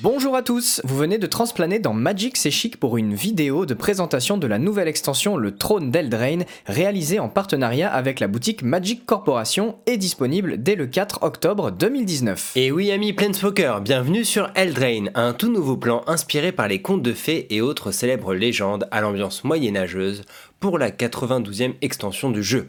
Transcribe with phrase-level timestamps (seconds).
[0.00, 3.74] Bonjour à tous, vous venez de transplaner dans Magic C'est Chic pour une vidéo de
[3.74, 9.04] présentation de la nouvelle extension Le Trône d'Eldraine, réalisée en partenariat avec la boutique Magic
[9.04, 12.52] Corporation et disponible dès le 4 octobre 2019.
[12.54, 17.02] Et oui amis Planeswalker, bienvenue sur Eldraine, un tout nouveau plan inspiré par les contes
[17.02, 20.22] de fées et autres célèbres légendes à l'ambiance moyenâgeuse
[20.60, 22.68] pour la 92e extension du jeu.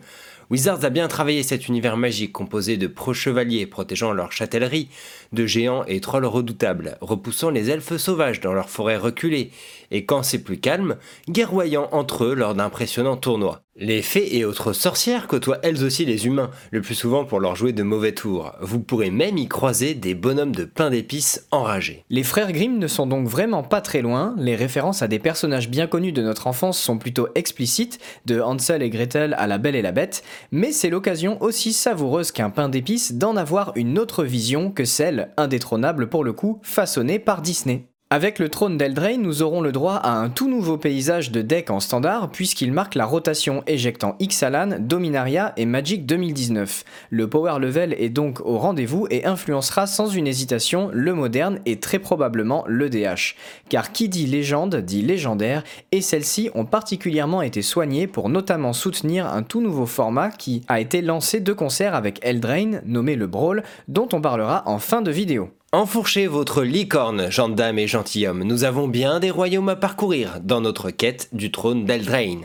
[0.49, 4.89] Wizards a bien travaillé cet univers magique composé de pro-chevaliers protégeant leur châtellerie,
[5.31, 9.51] de géants et trolls redoutables, repoussant les elfes sauvages dans leurs forêts reculées,
[9.91, 10.97] et quand c'est plus calme,
[11.29, 13.61] guerroyant entre eux lors d'impressionnants tournois.
[13.81, 17.55] Les fées et autres sorcières côtoient elles aussi les humains, le plus souvent pour leur
[17.55, 18.51] jouer de mauvais tours.
[18.59, 22.03] Vous pourrez même y croiser des bonhommes de pain d'épices enragés.
[22.09, 25.69] Les frères Grimm ne sont donc vraiment pas très loin, les références à des personnages
[25.69, 29.77] bien connus de notre enfance sont plutôt explicites, de Hansel et Gretel à La Belle
[29.77, 34.25] et la Bête, mais c'est l'occasion aussi savoureuse qu'un pain d'épices d'en avoir une autre
[34.25, 37.88] vision que celle, indétrônable pour le coup, façonnée par Disney.
[38.11, 41.69] Avec le trône d'Eldraine, nous aurons le droit à un tout nouveau paysage de deck
[41.69, 46.85] en standard puisqu'il marque la rotation éjectant Ixalan, Dominaria et Magic 2019.
[47.11, 51.79] Le power level est donc au rendez-vous et influencera sans une hésitation le moderne et
[51.79, 53.35] très probablement le DH.
[53.69, 59.27] Car qui dit légende dit légendaire et celles-ci ont particulièrement été soignées pour notamment soutenir
[59.27, 63.61] un tout nouveau format qui a été lancé de concert avec Eldraine, nommé le Brawl,
[63.87, 65.51] dont on parlera en fin de vidéo.
[65.71, 70.89] Enfourchez votre licorne, gendarme et gentilhomme, nous avons bien des royaumes à parcourir dans notre
[70.89, 72.43] quête du trône d'Eldraine.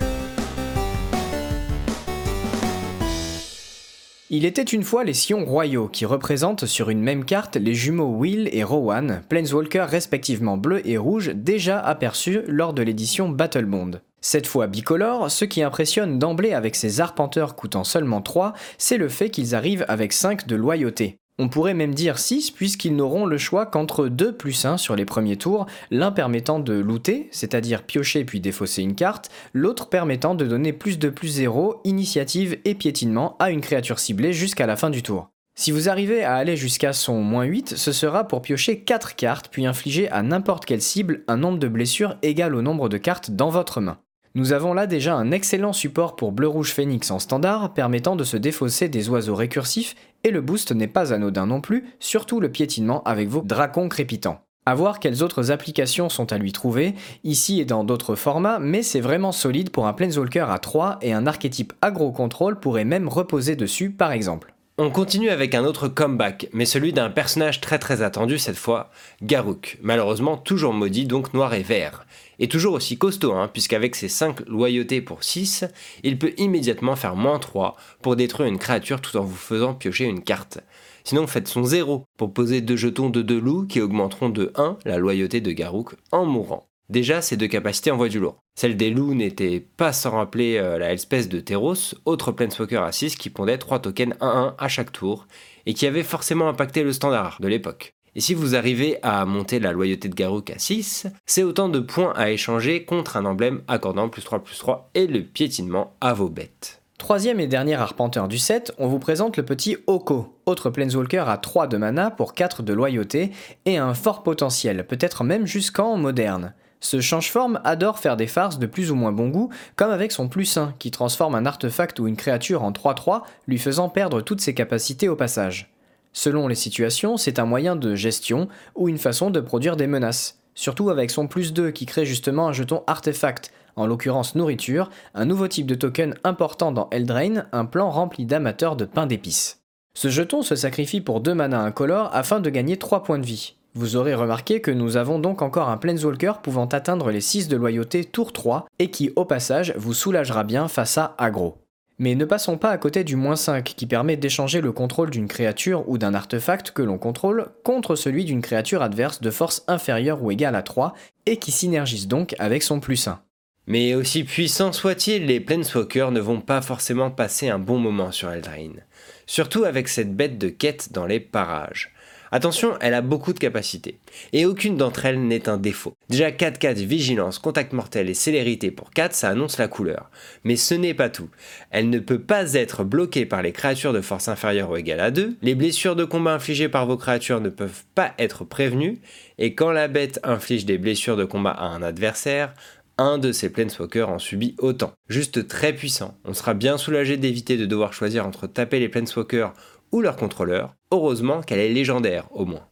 [4.28, 8.14] Il était une fois les Sions royaux qui représentent sur une même carte les jumeaux
[8.14, 13.92] Will et Rowan, Planeswalker respectivement bleu et rouge déjà aperçus lors de l'édition Battle Bond.
[14.20, 19.08] Cette fois bicolore, ce qui impressionne d'emblée avec ces arpenteurs coûtant seulement 3, c'est le
[19.08, 21.17] fait qu'ils arrivent avec 5 de loyauté.
[21.36, 25.04] On pourrait même dire 6 puisqu'ils n'auront le choix qu'entre 2 plus 1 sur les
[25.04, 30.46] premiers tours, l'un permettant de looter, c'est-à-dire piocher puis défausser une carte, l'autre permettant de
[30.46, 34.90] donner plus de plus 0, initiative et piétinement à une créature ciblée jusqu'à la fin
[34.90, 35.28] du tour.
[35.56, 39.48] Si vous arrivez à aller jusqu'à son moins 8, ce sera pour piocher 4 cartes
[39.51, 43.33] puis infliger à n'importe quelle cible un nombre de blessures égal au nombre de cartes
[43.33, 43.98] dans votre main.
[44.36, 48.36] Nous avons là déjà un excellent support pour Bleu-Rouge Phoenix en standard, permettant de se
[48.36, 53.05] défausser des oiseaux récursifs, et le boost n'est pas anodin non plus, surtout le piétinement
[53.05, 54.40] avec vos dracons crépitants.
[54.67, 58.83] A voir quelles autres applications sont à lui trouver, ici et dans d'autres formats, mais
[58.83, 63.55] c'est vraiment solide pour un Planeswalker à 3 et un archétype agro-control pourrait même reposer
[63.55, 64.52] dessus par exemple.
[64.77, 68.90] On continue avec un autre comeback, mais celui d'un personnage très très attendu cette fois,
[69.22, 72.05] Garuk, malheureusement toujours maudit donc noir et vert.
[72.39, 75.64] Et toujours aussi costaud, hein, puisqu'avec ses 5 loyautés pour 6,
[76.02, 80.05] il peut immédiatement faire moins 3 pour détruire une créature tout en vous faisant piocher
[80.05, 80.61] une carte.
[81.05, 84.78] Sinon faites son 0 pour poser deux jetons de 2 loups qui augmenteront de 1
[84.84, 86.67] la loyauté de Garuk en mourant.
[86.90, 88.36] Déjà, ces deux capacités envoient du lourd.
[88.56, 92.92] Celle des loups n'était pas sans rappeler euh, la espèce de Teros, autre Planeswalker à
[92.92, 95.27] 6 qui pondait 3 tokens 1-1 à chaque tour,
[95.64, 97.95] et qui avait forcément impacté le standard de l'époque.
[98.17, 101.80] Et si vous arrivez à monter la loyauté de Garuk à 6, c'est autant de
[101.80, 106.14] points à échanger contre un emblème accordant plus 3 plus 3 et le piétinement à
[106.14, 106.80] vos bêtes.
[106.97, 111.36] Troisième et dernier arpenteur du set, on vous présente le petit Oko, autre Planeswalker à
[111.36, 113.33] 3 de mana pour 4 de loyauté
[113.67, 116.55] et un fort potentiel, peut-être même jusqu'en moderne.
[116.79, 120.29] Ce change-forme adore faire des farces de plus ou moins bon goût, comme avec son
[120.29, 124.41] plus 1, qui transforme un artefact ou une créature en 3-3, lui faisant perdre toutes
[124.41, 125.73] ses capacités au passage.
[126.14, 130.38] Selon les situations, c'est un moyen de gestion ou une façon de produire des menaces.
[130.55, 135.25] Surtout avec son plus 2 qui crée justement un jeton artefact, en l'occurrence nourriture, un
[135.25, 139.61] nouveau type de token important dans Eldraine, un plan rempli d'amateurs de pain d'épices.
[139.97, 143.56] Ce jeton se sacrifie pour 2 mana incolores afin de gagner 3 points de vie.
[143.75, 147.56] Vous aurez remarqué que nous avons donc encore un Planeswalker pouvant atteindre les 6 de
[147.56, 151.63] loyauté tour 3 et qui au passage vous soulagera bien face à aggro.
[151.99, 155.28] Mais ne passons pas à côté du moins 5 qui permet d'échanger le contrôle d'une
[155.28, 160.22] créature ou d'un artefact que l'on contrôle contre celui d'une créature adverse de force inférieure
[160.22, 160.94] ou égale à 3
[161.26, 163.20] et qui synergise donc avec son plus 1.
[163.66, 168.30] Mais aussi puissants soient-ils, les Planeswalkers ne vont pas forcément passer un bon moment sur
[168.30, 168.84] Eldraine.
[169.26, 171.94] Surtout avec cette bête de quête dans les parages.
[172.34, 174.00] Attention, elle a beaucoup de capacités,
[174.32, 175.94] et aucune d'entre elles n'est un défaut.
[176.08, 180.10] Déjà 4-4 vigilance, contact mortel et célérité pour 4, ça annonce la couleur.
[180.42, 181.28] Mais ce n'est pas tout.
[181.70, 185.12] Elle ne peut pas être bloquée par les créatures de force inférieure ou égale à
[185.12, 188.98] 2, les blessures de combat infligées par vos créatures ne peuvent pas être prévenues,
[189.38, 192.52] et quand la bête inflige des blessures de combat à un adversaire,
[192.98, 194.92] un de ces Planeswalkers en subit autant.
[195.08, 196.19] Juste très puissant.
[196.25, 199.52] On sera bien soulagé d'éviter de devoir choisir entre taper les Planeswalkers
[199.92, 202.67] ou leur contrôleur, heureusement qu'elle est légendaire au moins.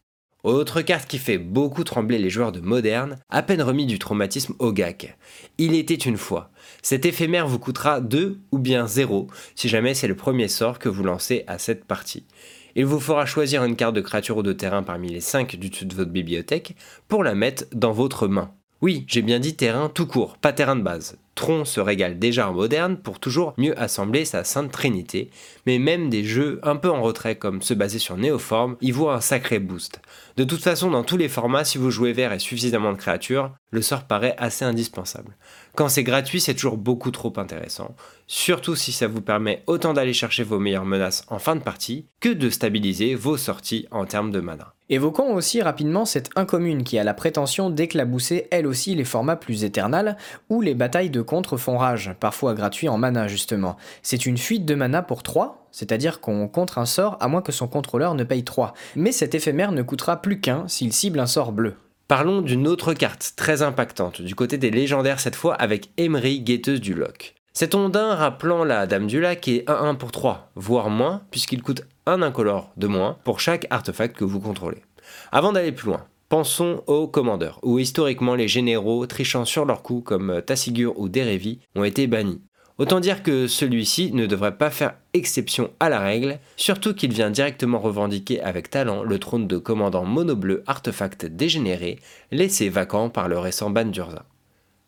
[0.45, 4.55] Autre carte qui fait beaucoup trembler les joueurs de moderne, à peine remis du traumatisme
[4.59, 5.17] Ogak.
[5.59, 6.51] Il était une fois.
[6.83, 10.89] Cet éphémère vous coûtera 2 ou bien 0 si jamais c'est le premier sort que
[10.89, 12.27] vous lancez à cette partie.
[12.75, 15.69] Il vous fera choisir une carte de créature ou de terrain parmi les 5 du
[15.69, 16.75] dessus de votre bibliothèque
[17.07, 18.53] pour la mettre dans votre main.
[18.81, 21.19] Oui, j'ai bien dit terrain tout court, pas terrain de base.
[21.35, 25.31] Tron se régale déjà en moderne pour toujours mieux assembler sa sainte trinité,
[25.67, 29.15] mais même des jeux un peu en retrait comme ceux basés sur Néoforme y voient
[29.15, 30.01] un sacré boost.
[30.37, 33.53] De toute façon, dans tous les formats, si vous jouez vert et suffisamment de créatures,
[33.71, 35.37] le sort paraît assez indispensable.
[35.75, 37.97] Quand c'est gratuit, c'est toujours beaucoup trop intéressant,
[38.27, 42.07] surtout si ça vous permet autant d'aller chercher vos meilleures menaces en fin de partie
[42.21, 44.75] que de stabiliser vos sorties en termes de mana.
[44.91, 49.65] Évoquons aussi rapidement cette incommune qui a la prétention d'éclabousser elle aussi les formats plus
[49.65, 50.19] éternels
[50.51, 53.77] ou les batailles de contre font rage, parfois gratuits en mana justement.
[54.03, 57.53] C'est une fuite de mana pour 3, c'est-à-dire qu'on contre un sort à moins que
[57.53, 58.75] son contrôleur ne paye 3.
[58.97, 61.75] Mais cet éphémère ne coûtera plus qu'un s'il cible un sort bleu.
[62.09, 66.81] Parlons d'une autre carte très impactante, du côté des légendaires cette fois avec Emery, guetteuse
[66.81, 67.35] du loch.
[67.55, 71.83] Cet ondin rappelant la Dame du Lac est 1-1 pour 3, voire moins, puisqu'il coûte
[72.07, 74.83] un incolore de moins pour chaque artefact que vous contrôlez.
[75.31, 80.01] Avant d'aller plus loin, pensons aux commandeurs, où historiquement les généraux trichant sur leur coup
[80.01, 82.41] comme Tassigur ou Derevi ont été bannis.
[82.79, 87.29] Autant dire que celui-ci ne devrait pas faire exception à la règle, surtout qu'il vient
[87.29, 91.99] directement revendiquer avec talent le trône de commandant monobleu artefact dégénéré,
[92.31, 94.25] laissé vacant par le récent ban d'Urza.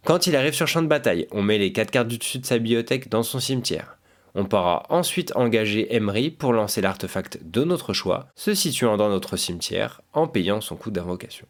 [0.06, 2.46] Quand il arrive sur champ de bataille, on met les 4 cartes du dessus de
[2.46, 3.98] sa bibliothèque dans son cimetière.
[4.34, 9.36] On pourra ensuite engager Emery pour lancer l'artefact de notre choix, se situant dans notre
[9.36, 11.46] cimetière en payant son coût d'invocation.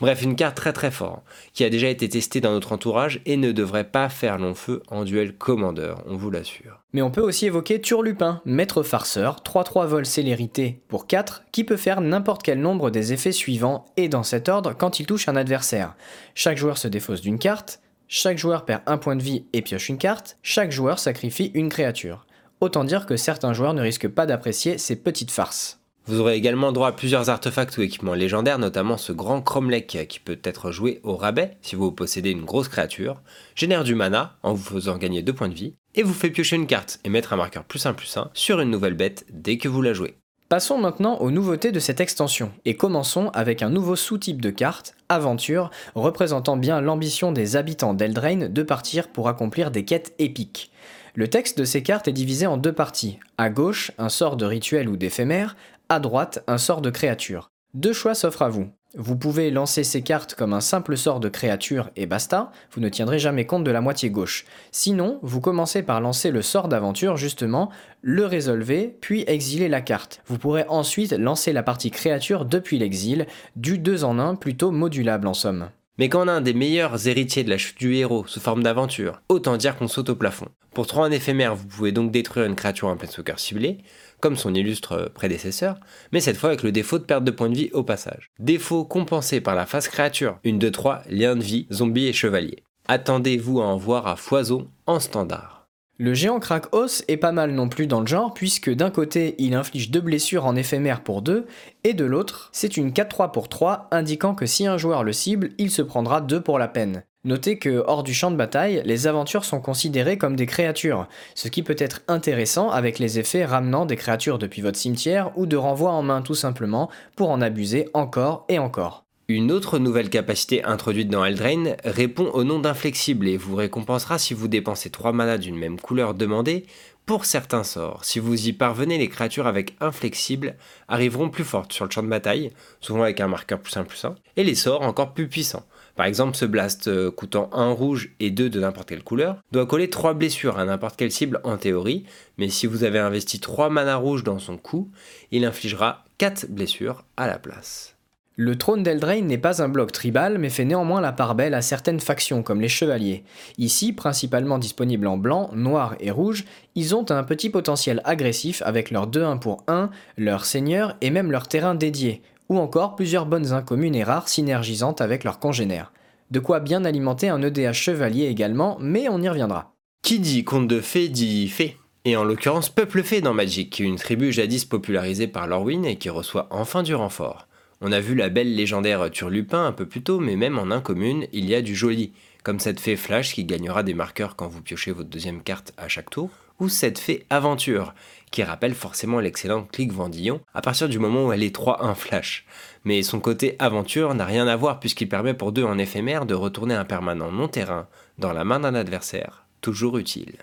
[0.00, 1.22] Bref, une carte très très forte,
[1.52, 4.82] qui a déjà été testée dans notre entourage et ne devrait pas faire long feu
[4.88, 6.80] en duel commandeur, on vous l'assure.
[6.94, 11.76] Mais on peut aussi évoquer Turlupin, maître farceur, 3-3 vol célérité pour 4, qui peut
[11.76, 15.36] faire n'importe quel nombre des effets suivants et dans cet ordre quand il touche un
[15.36, 15.94] adversaire.
[16.34, 17.80] Chaque joueur se défausse d'une carte,
[18.12, 21.68] chaque joueur perd un point de vie et pioche une carte, chaque joueur sacrifie une
[21.68, 22.26] créature.
[22.60, 25.78] Autant dire que certains joueurs ne risquent pas d'apprécier ces petites farces.
[26.06, 30.18] Vous aurez également droit à plusieurs artefacts ou équipements légendaires, notamment ce grand Cromlech qui
[30.18, 33.22] peut être joué au rabais si vous possédez une grosse créature,
[33.54, 36.56] génère du mana en vous faisant gagner 2 points de vie, et vous fait piocher
[36.56, 39.56] une carte et mettre un marqueur plus 1 plus 1 sur une nouvelle bête dès
[39.56, 40.16] que vous la jouez.
[40.50, 44.96] Passons maintenant aux nouveautés de cette extension, et commençons avec un nouveau sous-type de carte,
[45.08, 50.72] Aventure, représentant bien l'ambition des habitants d'Eldraine de partir pour accomplir des quêtes épiques.
[51.14, 53.20] Le texte de ces cartes est divisé en deux parties.
[53.38, 55.54] À gauche, un sort de rituel ou d'éphémère,
[55.88, 57.52] à droite un sort de créature.
[57.74, 58.70] Deux choix s'offrent à vous.
[58.96, 62.88] Vous pouvez lancer ces cartes comme un simple sort de créature et basta, vous ne
[62.88, 64.44] tiendrez jamais compte de la moitié gauche.
[64.72, 67.70] Sinon, vous commencez par lancer le sort d'aventure justement,
[68.02, 70.22] le résolvez, puis exiler la carte.
[70.26, 75.28] Vous pourrez ensuite lancer la partie créature depuis l'exil, du 2 en 1 plutôt modulable
[75.28, 75.68] en somme.
[76.00, 78.62] Mais quand on a un des meilleurs héritiers de la chute du héros sous forme
[78.62, 80.46] d'aventure, autant dire qu'on saute au plafond.
[80.72, 83.76] Pour 3 en éphémère, vous pouvez donc détruire une créature en Planeswalker ciblée,
[84.18, 85.78] comme son illustre prédécesseur,
[86.10, 88.30] mais cette fois avec le défaut de perte de points de vie au passage.
[88.38, 92.64] Défaut compensé par la phase créature, une de 3, lien de vie, zombie et chevalier.
[92.88, 95.59] Attendez-vous à en voir à foison en standard.
[96.02, 99.34] Le géant crack os est pas mal non plus dans le genre, puisque d'un côté
[99.36, 101.46] il inflige deux blessures en éphémère pour 2,
[101.84, 105.50] et de l'autre, c'est une 4-3 pour 3, indiquant que si un joueur le cible,
[105.58, 107.02] il se prendra 2 pour la peine.
[107.24, 111.48] Notez que hors du champ de bataille, les aventures sont considérées comme des créatures, ce
[111.48, 115.58] qui peut être intéressant avec les effets ramenant des créatures depuis votre cimetière ou de
[115.58, 119.04] renvoi en main tout simplement pour en abuser encore et encore.
[119.32, 124.34] Une autre nouvelle capacité introduite dans Eldraine répond au nom d'inflexible et vous récompensera si
[124.34, 126.66] vous dépensez 3 manas d'une même couleur demandée
[127.06, 128.04] pour certains sorts.
[128.04, 130.56] Si vous y parvenez, les créatures avec inflexible
[130.88, 134.04] arriveront plus fortes sur le champ de bataille, souvent avec un marqueur plus 1 plus
[134.04, 135.64] 1, et les sorts encore plus puissants.
[135.94, 139.66] Par exemple, ce blast euh, coûtant 1 rouge et 2 de n'importe quelle couleur doit
[139.66, 142.04] coller 3 blessures à n'importe quelle cible en théorie,
[142.36, 144.90] mais si vous avez investi 3 mana rouges dans son coup,
[145.30, 147.94] il infligera 4 blessures à la place.
[148.42, 151.60] Le trône d'Eldraine n'est pas un bloc tribal, mais fait néanmoins la part belle à
[151.60, 153.22] certaines factions comme les chevaliers.
[153.58, 158.90] Ici, principalement disponibles en blanc, noir et rouge, ils ont un petit potentiel agressif avec
[158.90, 163.52] leur 2-1 pour 1, leur seigneur et même leur terrain dédié, ou encore plusieurs bonnes
[163.52, 165.92] incommunes et rares synergisantes avec leurs congénères.
[166.30, 169.74] De quoi bien alimenter un EDH chevalier également, mais on y reviendra.
[170.02, 173.96] Qui dit conte de fées dit fée et en l'occurrence Peuple Fée dans Magic, une
[173.96, 177.46] tribu jadis popularisée par Lorwyn et qui reçoit enfin du renfort.
[177.82, 181.26] On a vu la belle légendaire Turlupin un peu plus tôt, mais même en incommune,
[181.32, 184.60] il y a du joli, comme cette fée Flash qui gagnera des marqueurs quand vous
[184.60, 187.94] piochez votre deuxième carte à chaque tour, ou cette fée aventure,
[188.30, 192.44] qui rappelle forcément l'excellente clique Vendillon à partir du moment où elle est 3-1 flash.
[192.84, 196.34] Mais son côté aventure n'a rien à voir puisqu'il permet pour deux en éphémère de
[196.34, 200.36] retourner un permanent non terrain dans la main d'un adversaire, toujours utile.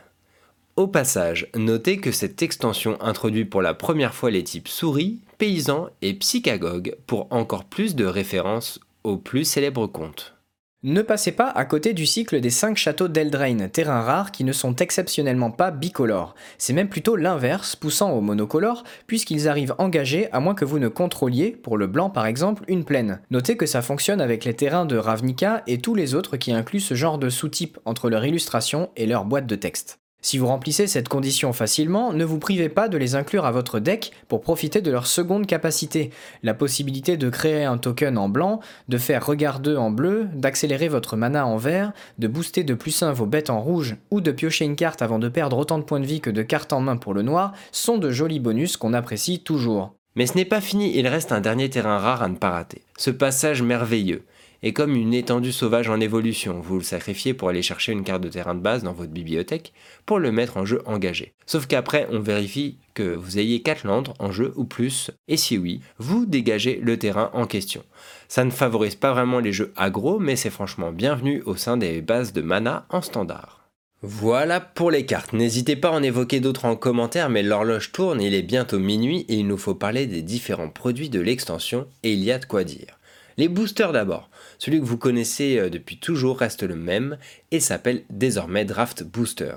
[0.77, 5.87] Au passage, notez que cette extension introduit pour la première fois les types souris, paysans
[6.03, 10.35] et psychagogues pour encore plus de références aux plus célèbres contes.
[10.83, 14.51] Ne passez pas à côté du cycle des 5 châteaux d'Eldraine, terrains rares qui ne
[14.51, 16.35] sont exceptionnellement pas bicolores.
[16.59, 20.89] C'est même plutôt l'inverse, poussant au monocolore, puisqu'ils arrivent engagés à moins que vous ne
[20.89, 23.19] contrôliez, pour le blanc par exemple, une plaine.
[23.31, 26.79] Notez que ça fonctionne avec les terrains de Ravnica et tous les autres qui incluent
[26.79, 29.97] ce genre de sous-type entre leur illustration et leur boîte de texte.
[30.27, 33.79] Si vous remplissez cette condition facilement, ne vous privez pas de les inclure à votre
[33.79, 36.11] deck pour profiter de leur seconde capacité,
[36.43, 40.89] la possibilité de créer un token en blanc, de faire regard 2 en bleu, d'accélérer
[40.89, 44.33] votre mana en vert, de booster de plus 1 vos bêtes en rouge ou de
[44.33, 46.81] piocher une carte avant de perdre autant de points de vie que de cartes en
[46.81, 49.93] main pour le noir sont de jolis bonus qu'on apprécie toujours.
[50.17, 52.81] Mais ce n'est pas fini, il reste un dernier terrain rare à ne pas rater.
[52.97, 54.25] Ce passage merveilleux
[54.63, 56.59] est comme une étendue sauvage en évolution.
[56.59, 59.73] Vous le sacrifiez pour aller chercher une carte de terrain de base dans votre bibliothèque
[60.05, 61.33] pour le mettre en jeu engagé.
[61.45, 65.57] Sauf qu'après, on vérifie que vous ayez 4 landes en jeu ou plus, et si
[65.57, 67.83] oui, vous dégagez le terrain en question.
[68.27, 72.01] Ça ne favorise pas vraiment les jeux aggro, mais c'est franchement bienvenu au sein des
[72.01, 73.69] bases de mana en standard.
[74.03, 75.33] Voilà pour les cartes.
[75.33, 79.25] N'hésitez pas à en évoquer d'autres en commentaire, mais l'horloge tourne, il est bientôt minuit
[79.27, 82.45] et il nous faut parler des différents produits de l'extension, et il y a de
[82.45, 82.99] quoi dire.
[83.37, 84.29] Les boosters d'abord.
[84.57, 87.17] Celui que vous connaissez euh, depuis toujours reste le même
[87.51, 89.55] et s'appelle désormais Draft Booster.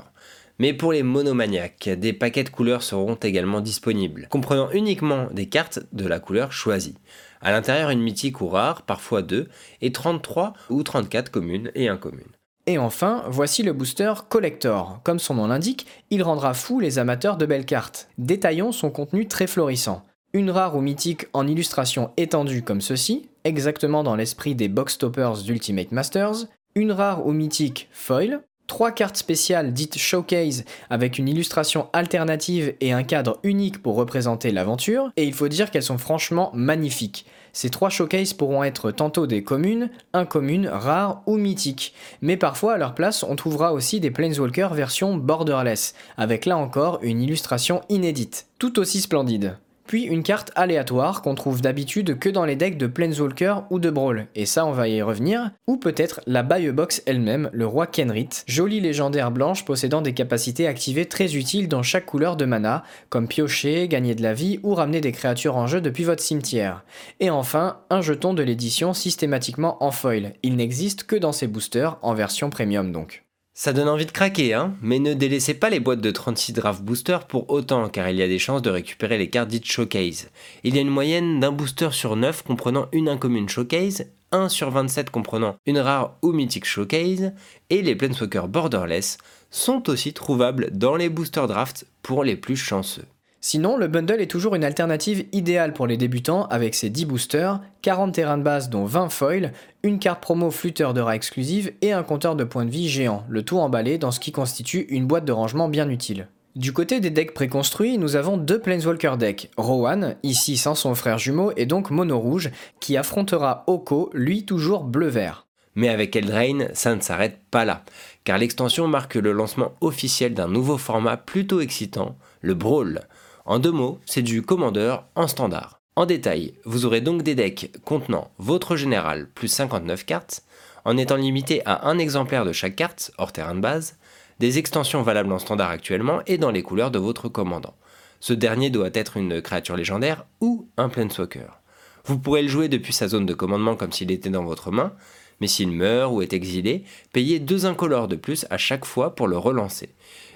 [0.59, 5.81] Mais pour les monomaniaques, des paquets de couleurs seront également disponibles, comprenant uniquement des cartes
[5.93, 6.99] de la couleur choisie.
[7.41, 9.49] À l'intérieur, une mythique ou rare, parfois deux,
[9.81, 12.37] et 33 ou 34 communes et incommunes.
[12.67, 15.01] Et enfin, voici le booster Collector.
[15.03, 18.11] Comme son nom l'indique, il rendra fou les amateurs de belles cartes.
[18.19, 20.05] Détaillons son contenu très florissant.
[20.35, 25.43] Une rare ou mythique en illustration étendue comme ceci, exactement dans l'esprit des box toppers
[25.43, 31.89] d'Ultimate Masters, une rare ou mythique foil, trois cartes spéciales dites showcase avec une illustration
[31.93, 36.53] alternative et un cadre unique pour représenter l'aventure, et il faut dire qu'elles sont franchement
[36.55, 37.27] magnifiques.
[37.53, 42.79] Ces trois showcases pourront être tantôt des communes, incommunes, rares ou mythiques, mais parfois à
[42.79, 48.47] leur place on trouvera aussi des Planeswalker version borderless, avec là encore une illustration inédite,
[48.61, 49.57] tout aussi splendide
[49.91, 53.91] puis une carte aléatoire qu'on trouve d'habitude que dans les decks de Planeswalker ou de
[53.91, 58.29] Brawl, et ça on va y revenir, ou peut-être la Box elle-même, le roi Kenrit,
[58.47, 63.27] jolie légendaire blanche possédant des capacités activées très utiles dans chaque couleur de mana, comme
[63.27, 66.85] piocher, gagner de la vie ou ramener des créatures en jeu depuis votre cimetière.
[67.19, 71.99] Et enfin, un jeton de l'édition systématiquement en foil, il n'existe que dans ces boosters,
[72.03, 73.25] en version premium donc.
[73.63, 76.81] Ça donne envie de craquer, hein Mais ne délaissez pas les boîtes de 36 draft
[76.81, 80.31] booster pour autant, car il y a des chances de récupérer les cartes dites showcase.
[80.65, 84.71] Il y a une moyenne d'un booster sur 9 comprenant une incommune showcase, 1 sur
[84.71, 87.33] 27 comprenant une rare ou mythique showcase,
[87.69, 89.19] et les Planeswalker borderless
[89.51, 93.05] sont aussi trouvables dans les booster draft pour les plus chanceux.
[93.43, 97.61] Sinon, le bundle est toujours une alternative idéale pour les débutants avec ses 10 boosters,
[97.81, 101.93] 40 terrains de base dont 20 foils, une carte promo flûteur de rat exclusive et
[101.93, 105.07] un compteur de points de vie géant, le tout emballé dans ce qui constitue une
[105.07, 106.29] boîte de rangement bien utile.
[106.55, 109.51] Du côté des decks préconstruits, nous avons deux Planeswalker decks.
[109.57, 114.85] Rowan, ici sans son frère jumeau et donc mono rouge, qui affrontera Oko, lui toujours
[114.85, 115.47] bleu-vert.
[115.77, 117.85] Mais avec Eldraine, ça ne s'arrête pas là,
[118.25, 123.01] car l'extension marque le lancement officiel d'un nouveau format plutôt excitant, le Brawl.
[123.47, 125.81] En deux mots, c'est du commandeur en standard.
[125.97, 130.43] En détail, vous aurez donc des decks contenant votre général plus 59 cartes,
[130.85, 133.97] en étant limité à un exemplaire de chaque carte, hors terrain de base,
[134.39, 137.75] des extensions valables en standard actuellement et dans les couleurs de votre commandant.
[138.21, 141.61] Ce dernier doit être une créature légendaire ou un planeswalker.
[142.05, 144.93] Vous pourrez le jouer depuis sa zone de commandement comme s'il était dans votre main,
[145.41, 149.29] mais s'il meurt ou est exilé, payez deux incolores de plus à chaque fois pour
[149.29, 149.91] le relancer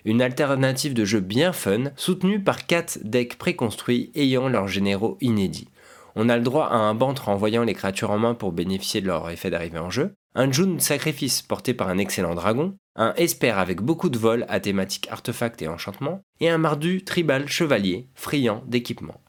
[0.04, 5.68] une alternative de jeu bien fun, soutenue par 4 decks préconstruits ayant leurs généraux inédits.
[6.16, 9.06] On a le droit à un bantre envoyant les créatures en main pour bénéficier de
[9.06, 13.50] leur effet d'arrivée en jeu, un June Sacrifice porté par un excellent dragon, un Esper
[13.50, 18.62] avec beaucoup de vol à thématique artefact et enchantement, et un Mardu Tribal Chevalier, friand
[18.66, 19.20] d'équipement.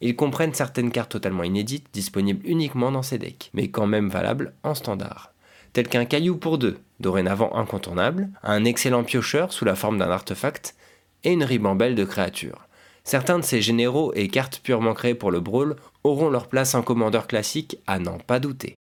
[0.00, 4.54] Ils comprennent certaines cartes totalement inédites disponibles uniquement dans ces decks, mais quand même valables
[4.62, 5.29] en standard
[5.72, 10.74] tel qu'un caillou pour deux, dorénavant incontournable, un excellent piocheur sous la forme d'un artefact,
[11.24, 12.66] et une ribambelle de créatures.
[13.04, 16.82] Certains de ces généraux et cartes purement créées pour le brawl auront leur place en
[16.82, 18.74] commandeur classique à n'en pas douter.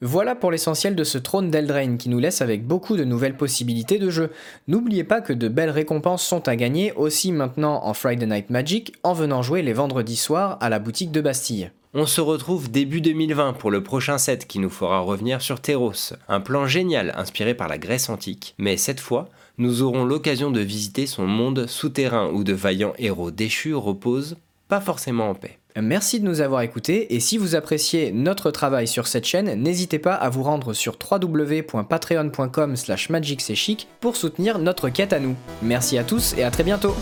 [0.00, 3.98] Voilà pour l'essentiel de ce trône d'Eldraine qui nous laisse avec beaucoup de nouvelles possibilités
[3.98, 4.30] de jeu.
[4.68, 8.94] N'oubliez pas que de belles récompenses sont à gagner aussi maintenant en Friday Night Magic
[9.02, 11.72] en venant jouer les vendredis soirs à la boutique de Bastille.
[11.94, 16.12] On se retrouve début 2020 pour le prochain set qui nous fera revenir sur Terros,
[16.28, 20.60] un plan génial inspiré par la Grèce antique, mais cette fois, nous aurons l'occasion de
[20.60, 24.36] visiter son monde souterrain où de vaillants héros déchus reposent,
[24.68, 25.58] pas forcément en paix.
[25.80, 29.98] Merci de nous avoir écoutés et si vous appréciez notre travail sur cette chaîne, n'hésitez
[29.98, 33.08] pas à vous rendre sur www.patreon.com slash
[34.00, 35.36] pour soutenir notre quête à nous.
[35.62, 36.94] Merci à tous et à très bientôt